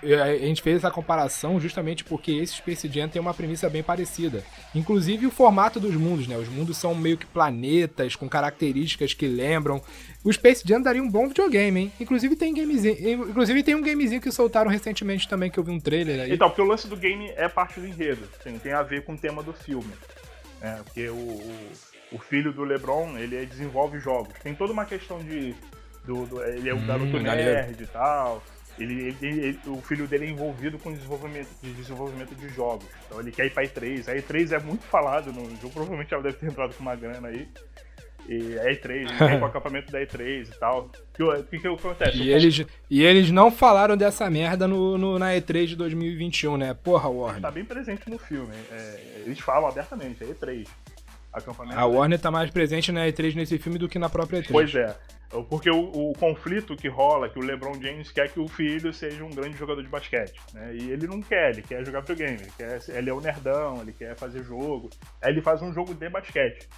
[0.03, 4.43] a gente fez essa comparação justamente porque esse Space Jam tem uma premissa bem parecida.
[4.73, 6.37] Inclusive o formato dos mundos, né?
[6.37, 9.81] Os mundos são meio que planetas com características que lembram.
[10.23, 11.93] O Space Jam daria um bom videogame, hein?
[11.99, 15.79] Inclusive tem gamezinho, inclusive tem um gamezinho que soltaram recentemente também que eu vi um
[15.79, 16.33] trailer aí.
[16.33, 19.13] Então, porque o lance do game é parte do enredo, tem, tem a ver com
[19.13, 19.91] o tema do filme.
[20.65, 21.71] É, porque o, o,
[22.13, 24.33] o, filho do LeBron, ele desenvolve jogos.
[24.41, 25.55] Tem toda uma questão de.
[26.03, 28.43] Do, do ele é o hum, garoto nerd e tal.
[28.79, 32.85] Ele, ele, ele, o filho dele é envolvido com desenvolvimento, de desenvolvimento de jogos.
[33.05, 34.07] Então ele quer ir pra E3.
[34.09, 37.27] A E3 é muito falado no jogo, provavelmente ela deve ter entrado com uma grana
[37.27, 37.47] aí.
[38.27, 40.89] E a E3, ele vem com o acampamento da E3 e tal.
[41.19, 42.17] O que, que acontece?
[42.17, 46.73] E eles, e eles não falaram dessa merda no, no, na E3 de 2021, né?
[46.73, 47.41] Porra, Warner.
[47.41, 48.53] Tá bem presente no filme.
[48.71, 50.67] É, eles falam abertamente, é E3.
[51.31, 54.51] Acampamento a Warner tá mais presente na E3 nesse filme do que na própria E3.
[54.51, 54.95] Pois é.
[55.49, 59.23] Porque o, o, conflito que rola, que o LeBron James quer que o filho seja
[59.23, 60.39] um grande jogador de basquete.
[60.53, 60.75] Né?
[60.75, 63.91] E ele não quer, ele quer jogar videogame, ele, quer, ele é o nerdão, ele
[63.91, 64.89] quer fazer jogo.
[65.21, 66.69] Aí ele faz um jogo de basquete.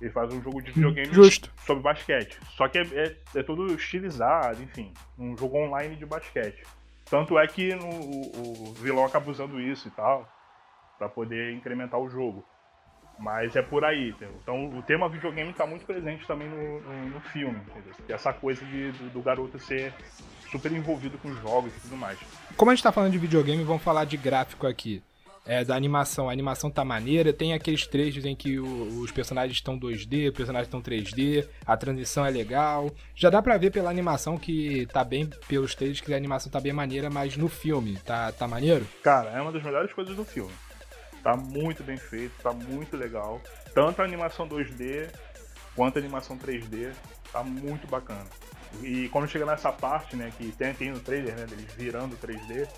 [0.00, 1.52] Ele faz um jogo de videogame Justo.
[1.66, 2.38] sobre basquete.
[2.56, 4.92] Só que é, é, é, todo estilizado, enfim.
[5.18, 6.62] Um jogo online de basquete.
[7.08, 10.26] Tanto é que no, o, o vilão acaba usando isso e tal.
[10.98, 12.44] para poder incrementar o jogo.
[13.18, 14.34] Mas é por aí, entendeu?
[14.42, 17.92] Então o tema videogame está muito presente também no, no, no filme, entendeu?
[18.08, 19.92] Essa coisa de, do, do, garoto ser
[20.50, 22.18] super envolvido com jogos e tudo mais.
[22.56, 25.02] Como a gente está falando de videogame, vamos falar de gráfico aqui.
[25.46, 26.28] É, da animação.
[26.28, 30.36] A animação tá maneira, tem aqueles trechos em que o, os personagens estão 2D, os
[30.36, 32.90] personagens estão 3D, a transição é legal.
[33.14, 36.60] Já dá pra ver pela animação que tá bem, pelos trechos, que a animação tá
[36.60, 38.86] bem maneira, mas no filme, tá, tá maneiro?
[39.02, 40.52] Cara, é uma das melhores coisas do filme.
[41.22, 43.40] Tá muito bem feito, tá muito legal.
[43.74, 45.10] Tanto a animação 2D
[45.74, 46.92] quanto a animação 3D,
[47.32, 48.26] tá muito bacana.
[48.82, 52.68] E quando chega nessa parte, né, que tem, tem no trailer, né, deles virando 3D,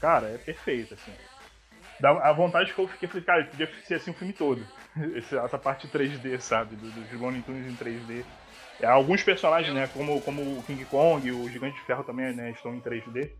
[0.00, 1.12] cara, é perfeito, assim.
[2.02, 4.64] A vontade que eu fiquei, falei, cara, podia ser assim o filme todo.
[5.16, 8.24] Essa parte 3D, sabe, dos do Looney Tunes em 3D.
[8.80, 12.50] É, alguns personagens, né, como, como o King Kong, o Gigante de Ferro também, né,
[12.50, 13.30] estão em 3D.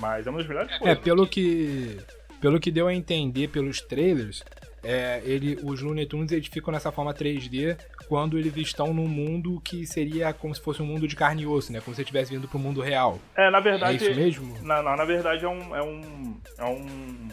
[0.00, 0.98] Mas é uma das melhores é, coisas.
[0.98, 1.98] É, pelo que
[2.40, 4.44] pelo que deu a entender pelos trailers,
[4.82, 7.74] é, ele, os Looney Tunes eles ficam nessa forma 3D
[8.06, 11.46] quando eles estão num mundo que seria como se fosse um mundo de carne e
[11.46, 11.80] osso, né?
[11.80, 13.18] Como se estivesse vindo pro mundo real.
[13.34, 14.04] É, na verdade.
[14.04, 14.58] É isso mesmo?
[14.62, 15.74] Na, na, na verdade é um.
[15.74, 17.28] É um, é um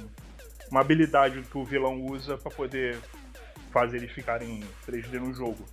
[0.72, 2.98] uma habilidade que o vilão usa para poder
[3.72, 5.66] fazer eles ficarem 3D no jogo.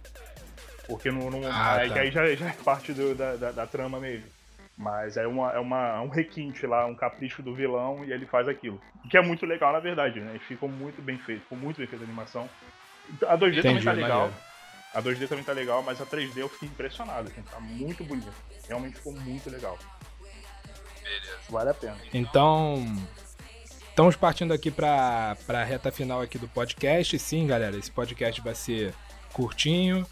[0.88, 1.30] Porque não.
[1.30, 2.00] não ah, aí, tá.
[2.00, 4.26] aí já, já, é parte do, da, da, da, trama mesmo.
[4.76, 8.48] Mas é, uma, é uma, um requinte lá, um capricho do vilão e ele faz
[8.48, 8.80] aquilo.
[9.10, 10.38] Que é muito legal, na verdade, né?
[10.46, 12.48] Ficou muito bem feito, ficou muito bem feita a animação.
[13.26, 14.32] A 2D Entendi, também tá legal.
[14.94, 18.32] A 2D também tá legal, mas a 3D eu fiquei impressionado, assim, tá muito bonito.
[18.66, 19.78] Realmente ficou muito legal.
[21.02, 21.38] Beleza.
[21.50, 21.96] Vale a pena.
[22.12, 22.84] Então,
[23.98, 27.18] Estamos partindo aqui para a reta final aqui do podcast.
[27.18, 28.94] Sim, galera, esse podcast vai ser
[29.32, 30.06] curtinho,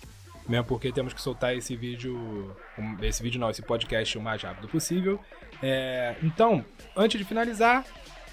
[0.49, 2.53] mesmo porque temos que soltar esse vídeo,
[3.01, 5.21] esse vídeo não, esse podcast o mais rápido possível.
[5.63, 6.65] É, então,
[6.97, 7.85] antes de finalizar,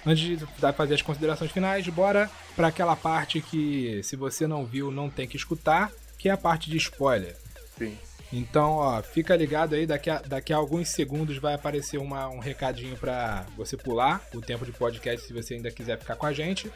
[0.04, 4.90] antes de fazer as considerações finais, bora para aquela parte que, se você não viu,
[4.90, 7.36] não tem que escutar, que é a parte de spoiler.
[7.78, 7.96] Sim.
[8.36, 12.40] Então, ó, fica ligado aí, daqui a, daqui a alguns segundos vai aparecer uma, um
[12.40, 16.32] recadinho para você pular o tempo de podcast se você ainda quiser ficar com a
[16.32, 16.68] gente.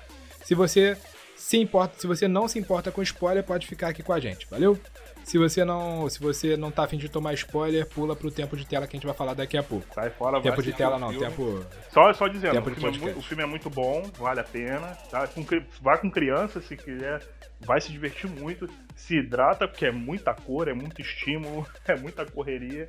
[0.45, 0.97] Se você
[1.35, 4.47] se importa, se você não se importa com spoiler, pode ficar aqui com a gente,
[4.49, 4.79] valeu?
[5.25, 8.65] Se você não, se você não tá afim de tomar spoiler, pula pro tempo de
[8.65, 9.85] tela que a gente vai falar daqui a pouco.
[9.93, 11.67] Sai fora, Tempo de tela não, tempo.
[11.91, 14.97] Só, só dizendo, o filme, é muito, o filme, é muito, bom, vale a pena.
[15.11, 15.27] Tá?
[15.27, 15.45] Com,
[15.83, 17.21] vai com criança se quiser
[17.61, 22.25] vai se divertir muito, se hidrata, porque é muita cor, é muito estímulo, é muita
[22.27, 22.89] correria,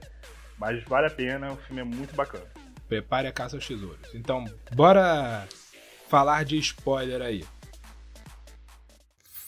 [0.58, 2.45] mas vale a pena, o filme é muito bacana.
[2.88, 4.13] Prepare a caça aos tesouros.
[4.13, 5.47] Então, bora
[6.08, 7.45] falar de spoiler aí.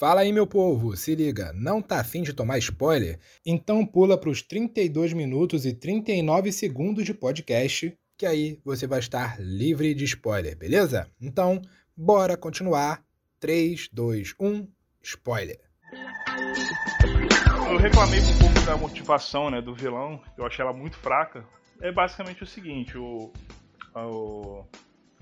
[0.02, 3.20] Fala aí, meu povo, se liga, não tá afim de tomar spoiler?
[3.46, 8.98] Então pula para os 32 minutos e 39 segundos de podcast, que aí você vai
[8.98, 11.08] estar livre de spoiler, beleza?
[11.22, 11.62] Então,
[11.96, 13.04] bora continuar.
[13.40, 14.68] 3, 2, 1,
[15.02, 15.60] Spoiler.
[17.70, 21.44] Eu reclamei um pouco da motivação né, do vilão, eu achei ela muito fraca.
[21.82, 23.32] É basicamente o seguinte, o,
[23.96, 24.66] o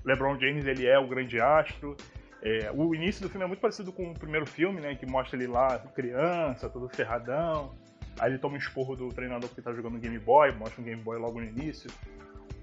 [0.04, 1.96] LeBron James ele é o grande astro.
[2.42, 4.94] É, o início do filme é muito parecido com o primeiro filme, né?
[4.94, 7.74] Que mostra ele lá, criança, todo ferradão.
[8.18, 11.02] Aí ele toma um esporro do treinador porque tá jogando Game Boy, mostra um Game
[11.02, 11.90] Boy logo no início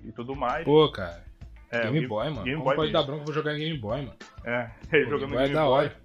[0.03, 0.65] e tudo mais.
[0.65, 1.23] Pô, cara.
[1.71, 2.43] É, Game Boy, mano.
[2.43, 2.99] Game Como Boy pode mesmo.
[3.05, 4.17] dar bronca, vou jogar Game Boy, mano.
[4.43, 5.43] É, ele Pô, jogando Game Boy.
[5.43, 5.71] É Game é da Boy.
[5.85, 5.95] hora.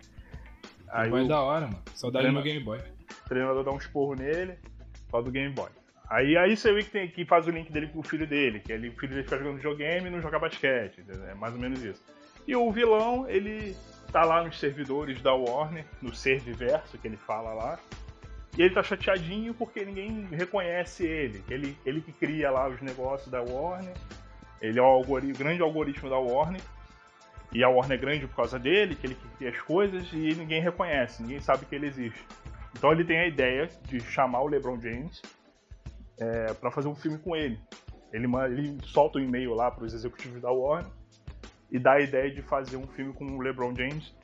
[0.92, 1.82] Aí Game Boy é da hora, mano.
[1.94, 2.78] Saudade do meu Game Boy.
[2.78, 4.58] O treinador dá um esporro nele,
[5.10, 5.70] fala do Game Boy.
[6.08, 8.70] Aí, aí você vê que, tem, que faz o link dele pro filho dele, que
[8.70, 11.00] ele, o filho dele fica jogando videogame e não joga basquete.
[11.00, 11.24] Entendeu?
[11.26, 12.02] É mais ou menos isso.
[12.46, 13.74] E o vilão, ele
[14.12, 17.78] tá lá nos servidores da Warner, no Serviverso, que ele fala lá.
[18.58, 21.42] E ele tá chateadinho porque ninguém reconhece ele.
[21.48, 23.94] Ele, ele que cria lá os negócios da Warner.
[24.60, 26.60] Ele é o, algori o grande algoritmo da Warner.
[27.52, 30.62] E a Warner é grande por causa dele, que ele cria as coisas e ninguém
[30.62, 32.24] reconhece, ninguém sabe que ele existe.
[32.76, 35.20] Então ele tem a ideia de chamar o LeBron James
[36.18, 37.58] é, para fazer um filme com ele.
[38.12, 40.90] Ele, ele solta um e-mail lá para os executivos da Warner
[41.70, 44.14] e dá a ideia de fazer um filme com o LeBron James,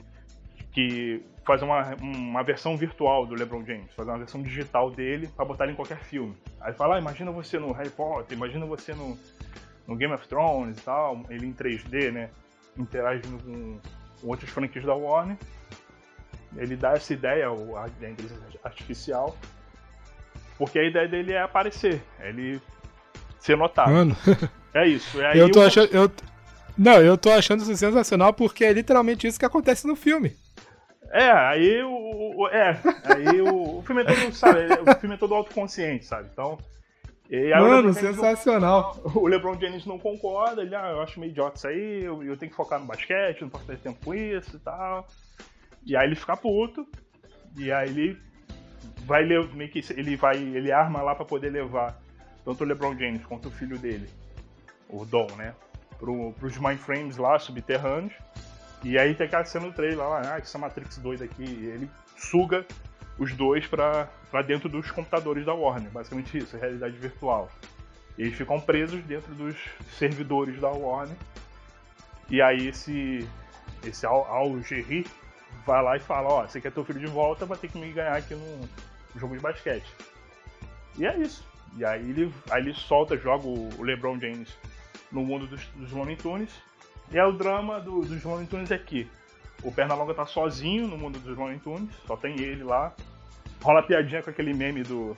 [0.73, 5.47] que faz uma, uma versão virtual do LeBron James, fazer uma versão digital dele para
[5.47, 6.37] botar em qualquer filme.
[6.61, 9.19] Aí fala, ah, imagina você no Harry Potter, imagina você no,
[9.87, 12.31] no Game of Thrones e tal, ele em 3D, né?
[12.79, 13.79] Interagindo com,
[14.21, 15.37] com outras franquias da Warner.
[16.57, 19.37] Ele dá essa ideia, a inteligência artificial,
[20.57, 22.61] porque a ideia dele é aparecer, é ele
[23.39, 23.91] ser notado.
[23.91, 24.17] Mano.
[24.73, 25.21] É isso.
[25.21, 25.95] É eu tô achando.
[25.95, 26.11] Eu...
[26.77, 30.37] Não, eu tô achando isso sensacional porque é literalmente isso que acontece no filme.
[31.11, 32.49] É, aí o.
[32.49, 36.29] É, aí o, o filme é todo, sabe, o filme é todo autoconsciente, sabe?
[36.33, 36.59] Então,
[37.61, 38.97] Mano, sensacional.
[39.15, 42.37] O LeBron James não concorda, ele, ah, eu acho meio idiota isso aí, eu, eu
[42.37, 45.07] tenho que focar no basquete, não posso ter tempo com isso e tal.
[45.85, 46.87] E aí ele fica puto.
[47.57, 48.19] E aí ele
[49.05, 52.01] vai meio que ele vai ele arma lá para poder levar
[52.45, 54.09] tanto o LeBron James quanto o filho dele,
[54.89, 55.55] o Dom, né,
[55.99, 58.15] pro, pros mindframes lá subterrâneos.
[58.85, 62.65] E aí tem aquela cena do trailer lá, ah, essa Matrix doida aqui, ele suga
[63.19, 64.09] os dois para
[64.47, 67.51] dentro dos computadores da Warner, basicamente isso, realidade virtual.
[68.17, 69.57] E eles ficam presos dentro dos
[69.97, 71.17] servidores da Warner.
[72.29, 73.27] E aí esse
[73.85, 74.51] esse Al, Al
[75.65, 77.79] vai lá e fala, ó, oh, você quer teu filho de volta, vai ter que
[77.79, 78.69] me ganhar aqui no
[79.17, 79.87] jogo de basquete.
[80.97, 81.47] E é isso.
[81.77, 84.57] E aí ele, aí ele solta, joga o LeBron James
[85.13, 86.51] no mundo dos, dos Looney Tunes.
[87.11, 89.09] E é o drama do, dos Looney Tunes aqui.
[89.63, 92.95] O Pernalonga tá sozinho no mundo dos Looney Tunes, só tem ele lá.
[93.63, 95.17] Rola piadinha com aquele meme do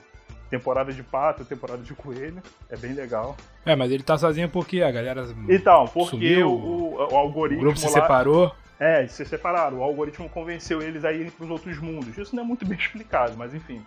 [0.49, 2.41] temporada de pato, temporada de coelho.
[2.69, 3.37] É bem legal.
[3.65, 5.25] É, mas ele tá sozinho porque a galera.
[5.47, 7.61] Então, porque sumiu, o, o, algoritmo.
[7.61, 8.55] O grupo se lá, separou.
[8.79, 9.79] É, se separaram.
[9.79, 12.17] O algoritmo convenceu eles a irem pros outros mundos.
[12.17, 13.81] Isso não é muito bem explicado, mas enfim.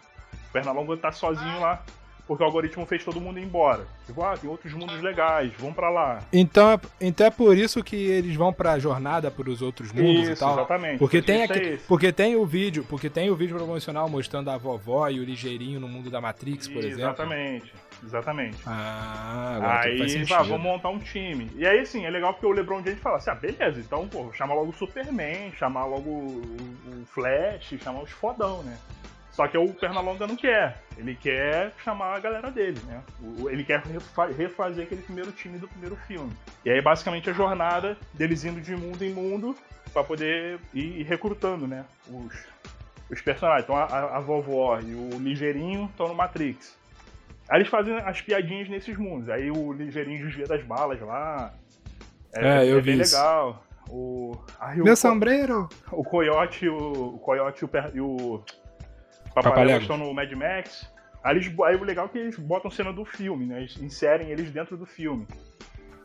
[0.49, 1.83] O Pernalonga tá sozinho lá
[2.27, 3.87] porque o algoritmo fez todo mundo ir embora.
[4.07, 6.21] Tipo, ah, tem outros mundos legais, vão para lá.
[6.33, 10.33] Então, é, então é por isso que eles vão pra jornada pros outros mundos isso,
[10.33, 10.55] e tal.
[10.55, 10.99] exatamente.
[10.99, 14.57] Porque tem, aqui, é porque tem o vídeo, porque tem o vídeo promocional mostrando a
[14.57, 17.03] vovó e o ligeirinho no mundo da Matrix, por exemplo.
[17.03, 17.73] Exatamente.
[18.03, 18.59] Exatamente.
[18.67, 21.51] Ah, agora aí ah, vão montar um time.
[21.57, 24.31] E aí, sim, é legal porque o LeBron James fala assim: ah, beleza, então, pô,
[24.33, 28.77] chama logo o Superman, chamar logo o Flash, chamar os fodão, né?
[29.35, 30.81] Só que o Pernalonga não quer.
[30.97, 33.03] Ele quer chamar a galera dele, né?
[33.51, 33.83] Ele quer
[34.39, 36.33] refazer aquele primeiro time do primeiro filme.
[36.65, 39.57] E aí, basicamente, a jornada deles indo de mundo em mundo
[39.93, 41.85] para poder ir recrutando, né?
[42.09, 42.47] Os,
[43.11, 43.65] os personagens.
[43.65, 46.79] Então, a, a vovó e o Ligeirinho estão no Matrix.
[47.49, 49.29] Aí eles fazem as piadinhas nesses mundos.
[49.29, 51.53] Aí o Ligeirinho desvia das balas lá.
[52.33, 53.17] É, é eu é vi bem isso.
[53.17, 53.65] legal.
[53.91, 54.37] O,
[54.77, 55.69] Meu o, sombreiro!
[55.91, 58.43] O Coyote, o, o Coyote e o,
[59.35, 60.93] Papaléguas estão no Mad Max.
[61.23, 63.59] Aí, eles, aí o legal é que eles botam cena do filme, né?
[63.59, 65.27] Eles inserem eles dentro do filme.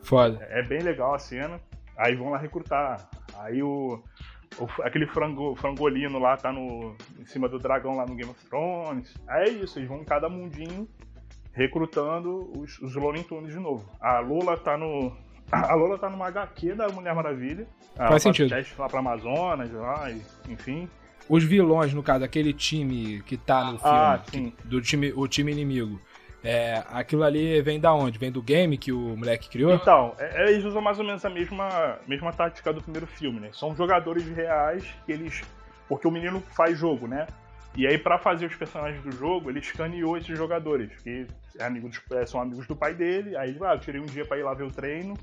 [0.02, 0.38] Foda.
[0.50, 1.60] É, é bem legal a cena.
[1.96, 3.08] Aí vão lá recrutar.
[3.38, 4.02] Aí o,
[4.58, 8.44] o, aquele frango, frangolino lá tá no, em cima do dragão lá no Game of
[8.46, 9.14] Thrones.
[9.28, 10.88] Aí é isso, eles vão em cada mundinho
[11.52, 13.86] recrutando os, os Looney Tunes de novo.
[14.00, 15.14] A Lola tá no.
[15.50, 17.66] A Lola tá numa HQ da Mulher Maravilha.
[17.96, 18.54] Faz sentido.
[18.78, 20.08] lá pra Amazonas, lá,
[20.48, 20.88] enfim.
[21.30, 25.12] Os vilões, no caso, aquele time que tá no ah, filme, ah, que, do time,
[25.14, 26.00] o time inimigo,
[26.42, 28.18] é, aquilo ali vem da onde?
[28.18, 29.72] Vem do game que o moleque criou?
[29.72, 33.38] Então, é, é, eles usam mais ou menos a mesma, mesma tática do primeiro filme,
[33.38, 33.50] né?
[33.52, 35.40] São jogadores reais que eles.
[35.88, 37.28] Porque o menino faz jogo, né?
[37.76, 41.28] E aí, para fazer os personagens do jogo, ele escaneou esses jogadores, que
[41.60, 43.36] é amigo dos, é, são amigos do pai dele.
[43.36, 45.14] Aí, ah, eu tirei um dia para ir lá ver o treino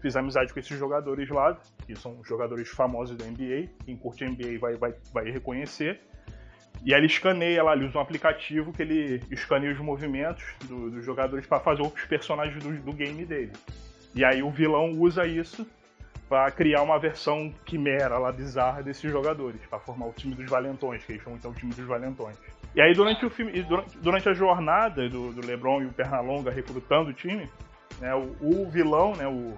[0.00, 3.68] fiz amizade com esses jogadores lá, que são jogadores famosos da NBA.
[3.84, 6.00] Quem curte NBA vai, vai, vai reconhecer.
[6.84, 10.90] E aí ele escaneia lá, ele usa um aplicativo que ele escaneia os movimentos do,
[10.90, 13.52] dos jogadores para fazer outros personagens do, do, game dele.
[14.14, 15.66] E aí o vilão usa isso
[16.28, 21.04] para criar uma versão quimera lá bizarra desses jogadores, para formar o time dos valentões,
[21.04, 22.36] que eles chamam então o time dos valentões.
[22.74, 26.50] E aí durante o filme, durante, durante a jornada do, do LeBron e o Pernalonga
[26.50, 27.48] recrutando o time,
[28.00, 29.56] né, o, o vilão, né, o,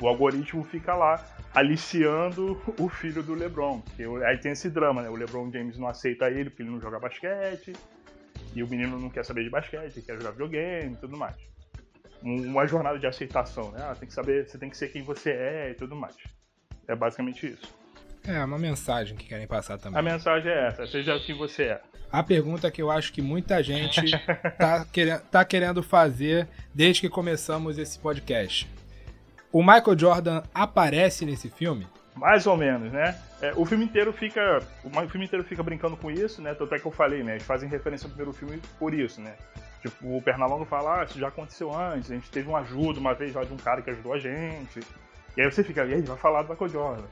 [0.00, 1.24] o algoritmo fica lá
[1.54, 3.80] aliciando o filho do LeBron.
[3.80, 5.10] Porque aí tem esse drama, né?
[5.10, 7.72] O LeBron James não aceita ele porque ele não joga basquete.
[8.54, 11.36] E o menino não quer saber de basquete, ele quer jogar videogame e tudo mais.
[12.22, 13.80] Uma jornada de aceitação, né?
[13.82, 16.16] Ah, tem que saber, você tem que ser quem você é e tudo mais.
[16.88, 17.74] É basicamente isso.
[18.26, 19.98] É, uma mensagem que querem passar também.
[19.98, 21.82] A mensagem é essa, seja quem você é.
[22.12, 24.02] A pergunta que eu acho que muita gente
[24.58, 28.68] tá, querendo, tá querendo fazer desde que começamos esse podcast.
[29.52, 31.86] O Michael Jordan aparece nesse filme?
[32.16, 33.16] Mais ou menos, né?
[33.40, 34.60] É, o filme inteiro fica.
[34.84, 36.54] O filme inteiro fica brincando com isso, né?
[36.54, 37.32] Tanto é que eu falei, né?
[37.32, 39.34] Eles fazem referência ao primeiro filme por isso, né?
[39.80, 43.14] Tipo, o Pernalonga fala, ah, isso já aconteceu antes, a gente teve uma ajuda uma
[43.14, 44.80] vez lá de um cara que ajudou a gente.
[45.36, 47.04] E aí você fica, e aí, vai falar do Michael Jordan.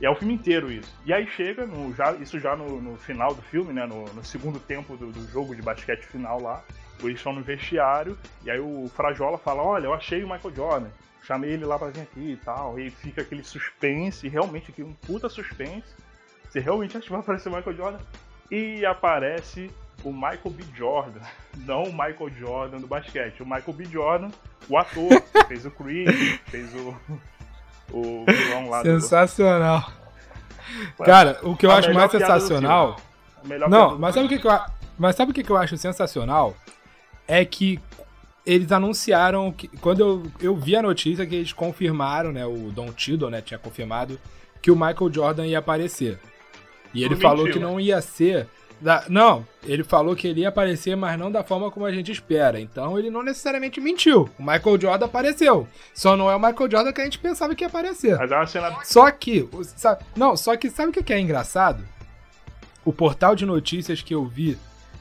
[0.00, 0.92] E é o filme inteiro isso.
[1.04, 3.86] E aí chega, no, já, isso já no, no final do filme, né?
[3.86, 6.62] No, no segundo tempo do, do, jogo de basquete final lá.
[7.02, 10.90] Eles estão no vestiário, e aí o Frajola fala, olha, eu achei o Michael Jordan
[11.22, 12.78] chamei ele lá pra vir aqui e tal.
[12.78, 15.94] E fica aquele suspense, realmente aqui um puta suspense.
[16.48, 17.98] Você realmente acha que vai aparecer o Michael Jordan?
[18.50, 19.70] E aparece
[20.02, 20.64] o Michael B.
[20.74, 21.20] Jordan,
[21.64, 23.84] não o Michael Jordan do basquete, o Michael B.
[23.84, 24.30] Jordan,
[24.68, 26.96] o ator, fez o Creed, fez o,
[27.92, 29.92] o vilão lá Sensacional.
[30.98, 31.04] Do...
[31.04, 32.96] Cara, o que eu acho mais sensacional.
[33.68, 34.60] Não, mas sabe o que, que eu,
[34.98, 36.54] mas sabe o que, que eu acho sensacional?
[37.26, 37.80] É que
[38.44, 39.68] eles anunciaram que.
[39.68, 42.44] Quando eu, eu vi a notícia que eles confirmaram, né?
[42.46, 43.40] O Don Tiddle, né?
[43.40, 44.18] Tinha confirmado
[44.60, 46.18] que o Michael Jordan ia aparecer.
[46.92, 48.48] E ele Tudo falou que não ia ser.
[48.80, 52.10] Da- Não, ele falou que ele ia aparecer, mas não da forma como a gente
[52.10, 52.60] espera.
[52.60, 54.28] Então ele não necessariamente mentiu.
[54.38, 55.68] O Michael Jordan apareceu.
[55.94, 58.16] Só não é o Michael Jordan que a gente pensava que ia aparecer.
[58.18, 58.76] Mas é uma cena.
[58.84, 61.84] Só que, sabe, não, só que sabe o que é engraçado?
[62.84, 64.56] O portal de notícias que eu vi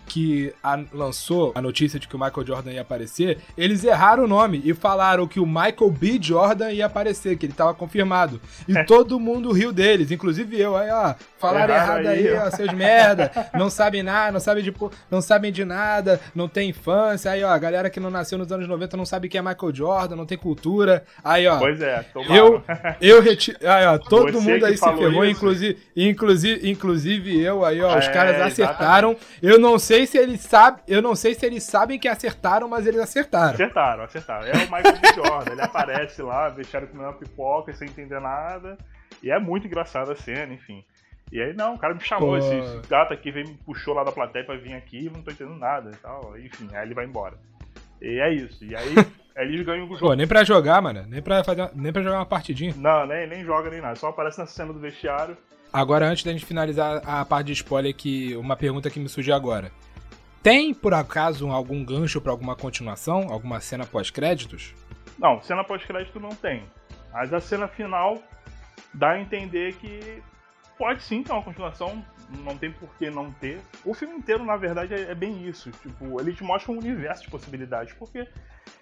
[0.06, 4.28] que a- lançou a notícia de que o Michael Jordan ia aparecer, eles erraram o
[4.28, 6.18] nome e falaram que o Michael B.
[6.20, 8.42] Jordan ia aparecer, que ele tava confirmado.
[8.68, 10.76] E todo mundo riu deles, inclusive eu.
[10.76, 12.52] Aí, ó, falaram Erraram errado aí, ó, ó.
[12.52, 14.74] seus merda, não sabem nada, não sabem de,
[15.10, 17.32] não sabem de nada, não tem infância.
[17.32, 19.74] Aí, ó, a galera que não nasceu nos anos 90 não sabe quem é Michael
[19.74, 21.04] Jordan, não tem cultura.
[21.24, 22.36] Aí, ó, Pois é, tomaram.
[22.36, 22.64] eu,
[23.02, 23.58] eu retiro.
[23.68, 25.38] Aí, ó, todo Você mundo aí se ferrou, isso.
[25.38, 27.98] inclusive, inclusive, inclusive eu aí, ó.
[27.98, 29.16] Os É, caras acertaram.
[29.42, 30.82] Eu não sei se eles sabem.
[30.88, 33.54] Eu não sei se eles sabem que acertaram, mas eles acertaram.
[33.54, 34.46] Acertaram, acertaram.
[34.48, 35.00] É o Michael.
[35.16, 38.78] Jordan, ele aparece lá, vestido comendo uma pipoca sem entender nada.
[39.24, 40.84] E é muito engraçada a cena, enfim.
[41.32, 42.38] E aí, não, o cara me chamou, Pô.
[42.38, 45.32] esse, esse gato aqui veio, me puxou lá da plateia pra vir aqui, não tô
[45.32, 46.38] entendendo nada e tal.
[46.38, 47.38] Enfim, aí ele vai embora.
[48.02, 48.64] E é isso.
[48.66, 48.96] E aí,
[49.38, 50.00] eles ganham o jogo.
[50.00, 51.06] Pô, nem pra jogar, mano.
[51.08, 52.74] Nem pra, fazer, nem pra jogar uma partidinha.
[52.76, 55.38] Não, nem, nem joga nem nada, só aparece na cena do vestiário.
[55.72, 59.36] Agora, antes da gente finalizar a parte de spoiler, que uma pergunta que me surgiu
[59.36, 59.72] agora.
[60.42, 63.28] Tem, por acaso, algum gancho pra alguma continuação?
[63.30, 64.74] Alguma cena pós-créditos?
[65.20, 66.64] Não, cena pós-crédito não tem.
[67.12, 68.18] Mas a cena final
[68.94, 70.24] dá a entender que
[70.80, 72.04] pode sim ter uma continuação,
[72.44, 73.60] não tem por que não ter.
[73.84, 75.70] O filme inteiro, na verdade, é, é bem isso.
[75.72, 77.94] Tipo, ele te mostra um universo de possibilidades.
[77.94, 78.26] Porque,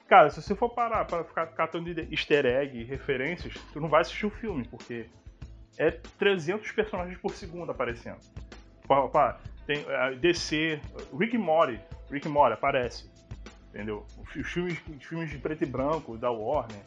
[0.07, 4.27] cara, se você for parar para ficar catando easter egg referências, tu não vai assistir
[4.27, 5.07] o filme, porque
[5.77, 8.19] é 300 personagens por segundo aparecendo.
[8.87, 10.79] Pá, pá, tem eh, DC,
[11.17, 11.79] Rick Morty,
[12.11, 13.09] Rick Morty aparece.
[13.69, 14.05] Entendeu?
[14.19, 16.81] Os filmes, os filmes de preto e branco da Warner.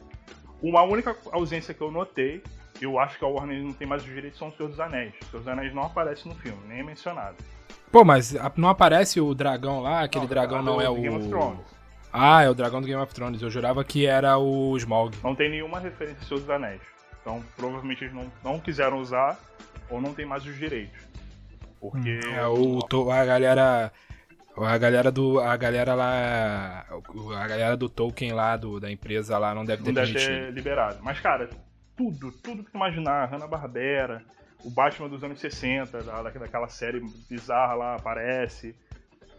[0.63, 2.43] Uma única ausência que eu notei,
[2.85, 5.13] eu acho que a Warner não tem mais os direitos, são os Senhor dos Anéis.
[5.23, 7.37] Os Senhor dos Anéis não aparece no filme, nem é mencionado.
[7.93, 10.03] Pô, mas não aparece o dragão lá?
[10.03, 10.95] Aquele Não, dragão não do é o.
[10.95, 11.61] Game of Thrones.
[12.13, 13.43] Ah, é o dragão do Game of Thrones.
[13.43, 15.17] Eu jurava que era o Smaug.
[15.23, 16.81] Não tem nenhuma referência ao Senhor dos Anéis.
[17.21, 19.39] Então, provavelmente eles não, não quiseram usar
[19.89, 20.99] ou não tem mais os direitos.
[21.81, 22.21] Porque.
[22.35, 23.93] É o to- a galera
[24.57, 26.85] a galera do a galera lá
[27.39, 30.53] a galera do Tolkien lá do, da empresa lá não deve ter não deve ter
[30.53, 30.99] liberado.
[31.03, 31.49] Mas, cara,
[32.01, 34.23] tudo, tudo que tu imaginar, Hanna-Barbera,
[34.65, 38.75] o Batman dos anos 60, da, da- daquela série bizarra lá, aparece.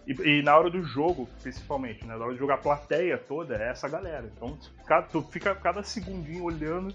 [0.06, 2.16] E, e na hora do jogo, principalmente, né?
[2.16, 4.32] Na hora de jogar a plateia toda, é essa galera.
[4.36, 6.94] Então, cada, tu fica cada segundinho olhando,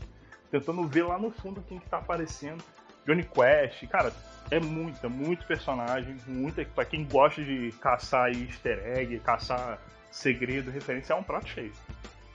[0.53, 2.63] tentando ver lá no fundo quem que tá aparecendo.
[3.05, 4.13] Johnny Quest, cara,
[4.51, 6.65] é muita, muito personagem, muita.
[6.65, 9.81] Pra quem gosta de caçar easter egg, caçar
[10.13, 11.73] segredo, referência, é um prato cheio.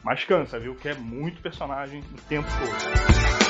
[0.04, 0.76] Mas cansa, viu?
[0.76, 3.42] Que é muito personagem o tempo todo.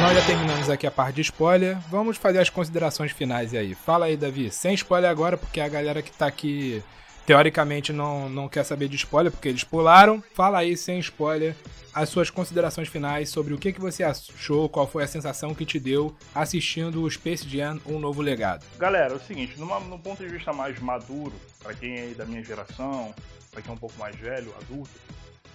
[0.00, 1.78] Nós já terminamos aqui a parte de spoiler.
[1.88, 3.74] Vamos fazer as considerações finais aí.
[3.74, 4.50] Fala aí, Davi.
[4.50, 6.82] Sem spoiler agora, porque a galera que tá aqui
[7.26, 10.22] teoricamente não, não quer saber de spoiler, porque eles pularam.
[10.32, 11.56] Fala aí, sem spoiler,
[11.92, 15.66] as suas considerações finais sobre o que, que você achou, qual foi a sensação que
[15.66, 18.64] te deu assistindo o Space Jam Um Novo Legado.
[18.78, 22.24] Galera, é o seguinte, numa, num ponto de vista mais maduro, pra quem é da
[22.24, 23.12] minha geração,
[23.50, 24.90] pra quem é um pouco mais velho, adulto,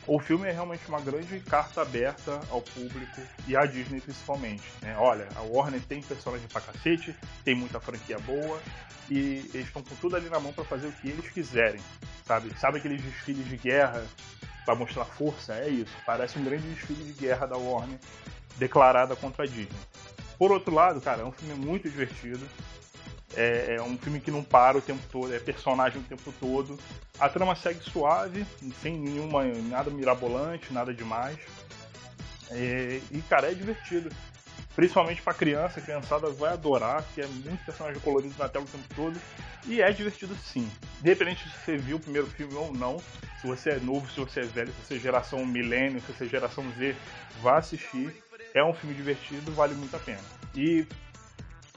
[0.08, 4.64] o filme é realmente uma grande carta aberta ao público e à Disney principalmente.
[4.82, 4.96] Né?
[4.98, 8.60] Olha, a Warner tem personagem pra cacete, tem muita franquia boa
[9.10, 11.82] e eles estão com tudo ali na mão pra fazer o que eles quiserem,
[12.26, 12.52] sabe?
[12.58, 14.04] Sabe aqueles desfiles de guerra
[14.66, 15.54] pra mostrar força?
[15.54, 15.94] É isso.
[16.06, 18.00] Parece um grande desfile de guerra da Warner
[18.58, 19.70] declarada contra a Disney.
[20.38, 22.48] Por outro lado, cara, é um filme muito divertido.
[23.36, 26.78] É, é um filme que não para o tempo todo, é personagem o tempo todo.
[27.20, 28.46] A trama segue suave,
[28.82, 31.38] sem nenhuma nada mirabolante, nada demais.
[32.50, 34.10] É, e cara, é divertido.
[34.76, 38.68] Principalmente pra criança, a criançada vai adorar, que é muito personagem colorido na tela o
[38.68, 39.20] tempo todo.
[39.66, 40.70] E é divertido sim.
[41.00, 42.98] Independente se você viu o primeiro filme ou não,
[43.40, 46.26] se você é novo, se você é velho, se você é geração milênio, se você
[46.26, 46.96] é geração Z,
[47.42, 48.16] vá assistir.
[48.54, 50.20] É um filme divertido, vale muito a pena.
[50.56, 50.86] E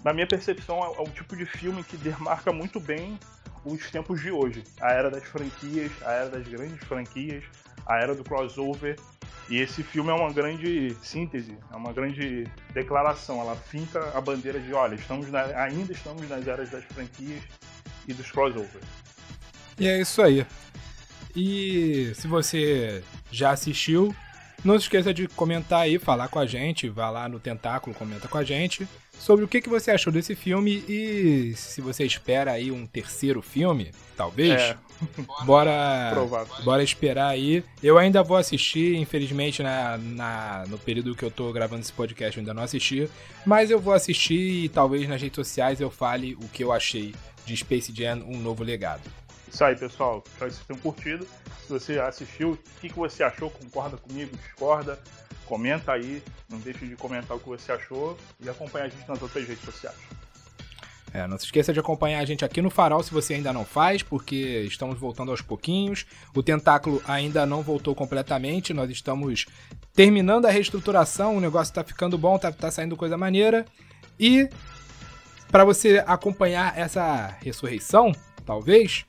[0.04, 3.18] na minha percepção, é o tipo de filme que demarca muito bem
[3.64, 4.62] os tempos de hoje.
[4.80, 7.42] A era das franquias, a era das grandes franquias,
[7.86, 8.96] a era do crossover.
[9.48, 13.40] E esse filme é uma grande síntese, é uma grande declaração.
[13.40, 17.42] Ela finca a bandeira de, olha, estamos na- ainda estamos nas eras das franquias
[18.06, 18.84] e dos crossovers.
[19.78, 20.46] E é isso aí.
[21.36, 24.14] E se você já assistiu,
[24.64, 28.26] Não se esqueça de comentar aí, falar com a gente, vá lá no Tentáculo, comenta
[28.28, 28.88] com a gente
[29.18, 33.40] sobre o que, que você achou desse filme e se você espera aí um terceiro
[33.40, 34.60] filme, talvez.
[34.60, 34.76] É.
[35.44, 36.64] Bora, Provável.
[36.64, 37.64] bora esperar aí.
[37.82, 42.36] Eu ainda vou assistir, infelizmente na, na, no período que eu tô gravando esse podcast
[42.36, 43.10] eu ainda não assisti,
[43.44, 47.12] mas eu vou assistir e talvez nas redes sociais eu fale o que eu achei
[47.44, 49.02] de Space Jam, um novo legado.
[49.52, 50.22] Isso aí, pessoal.
[50.26, 51.26] Espero que vocês tenham curtido.
[51.64, 53.50] Se você assistiu, o que, que você achou?
[53.50, 54.36] Concorda comigo?
[54.36, 54.98] Discorda?
[55.46, 56.22] Comenta aí.
[56.48, 59.64] Não deixe de comentar o que você achou e acompanha a gente nas outras redes
[59.64, 59.96] sociais.
[61.14, 63.64] É, não se esqueça de acompanhar a gente aqui no Farol se você ainda não
[63.64, 66.04] faz, porque estamos voltando aos pouquinhos.
[66.34, 69.46] O Tentáculo ainda não voltou completamente, nós estamos
[69.94, 73.64] terminando a reestruturação, o negócio tá ficando bom, tá, tá saindo coisa maneira.
[74.18, 74.48] E
[75.52, 78.10] para você acompanhar essa ressurreição,
[78.44, 79.04] talvez,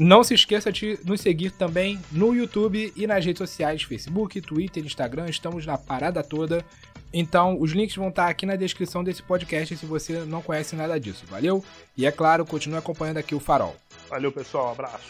[0.00, 4.82] não se esqueça de nos seguir também no YouTube e nas redes sociais, Facebook, Twitter,
[4.82, 6.64] Instagram, estamos na parada toda.
[7.12, 10.98] Então, os links vão estar aqui na descrição desse podcast se você não conhece nada
[10.98, 11.62] disso, valeu?
[11.98, 13.76] E é claro, continue acompanhando aqui o Farol.
[14.08, 14.68] Valeu, pessoal.
[14.68, 15.04] Um abraço.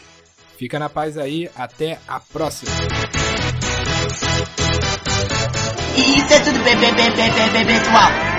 [0.57, 2.71] Fica na paz aí, até a próxima.
[5.95, 8.30] Isso é tudo bem, bem, bem, bem, bem, bem, pessoal.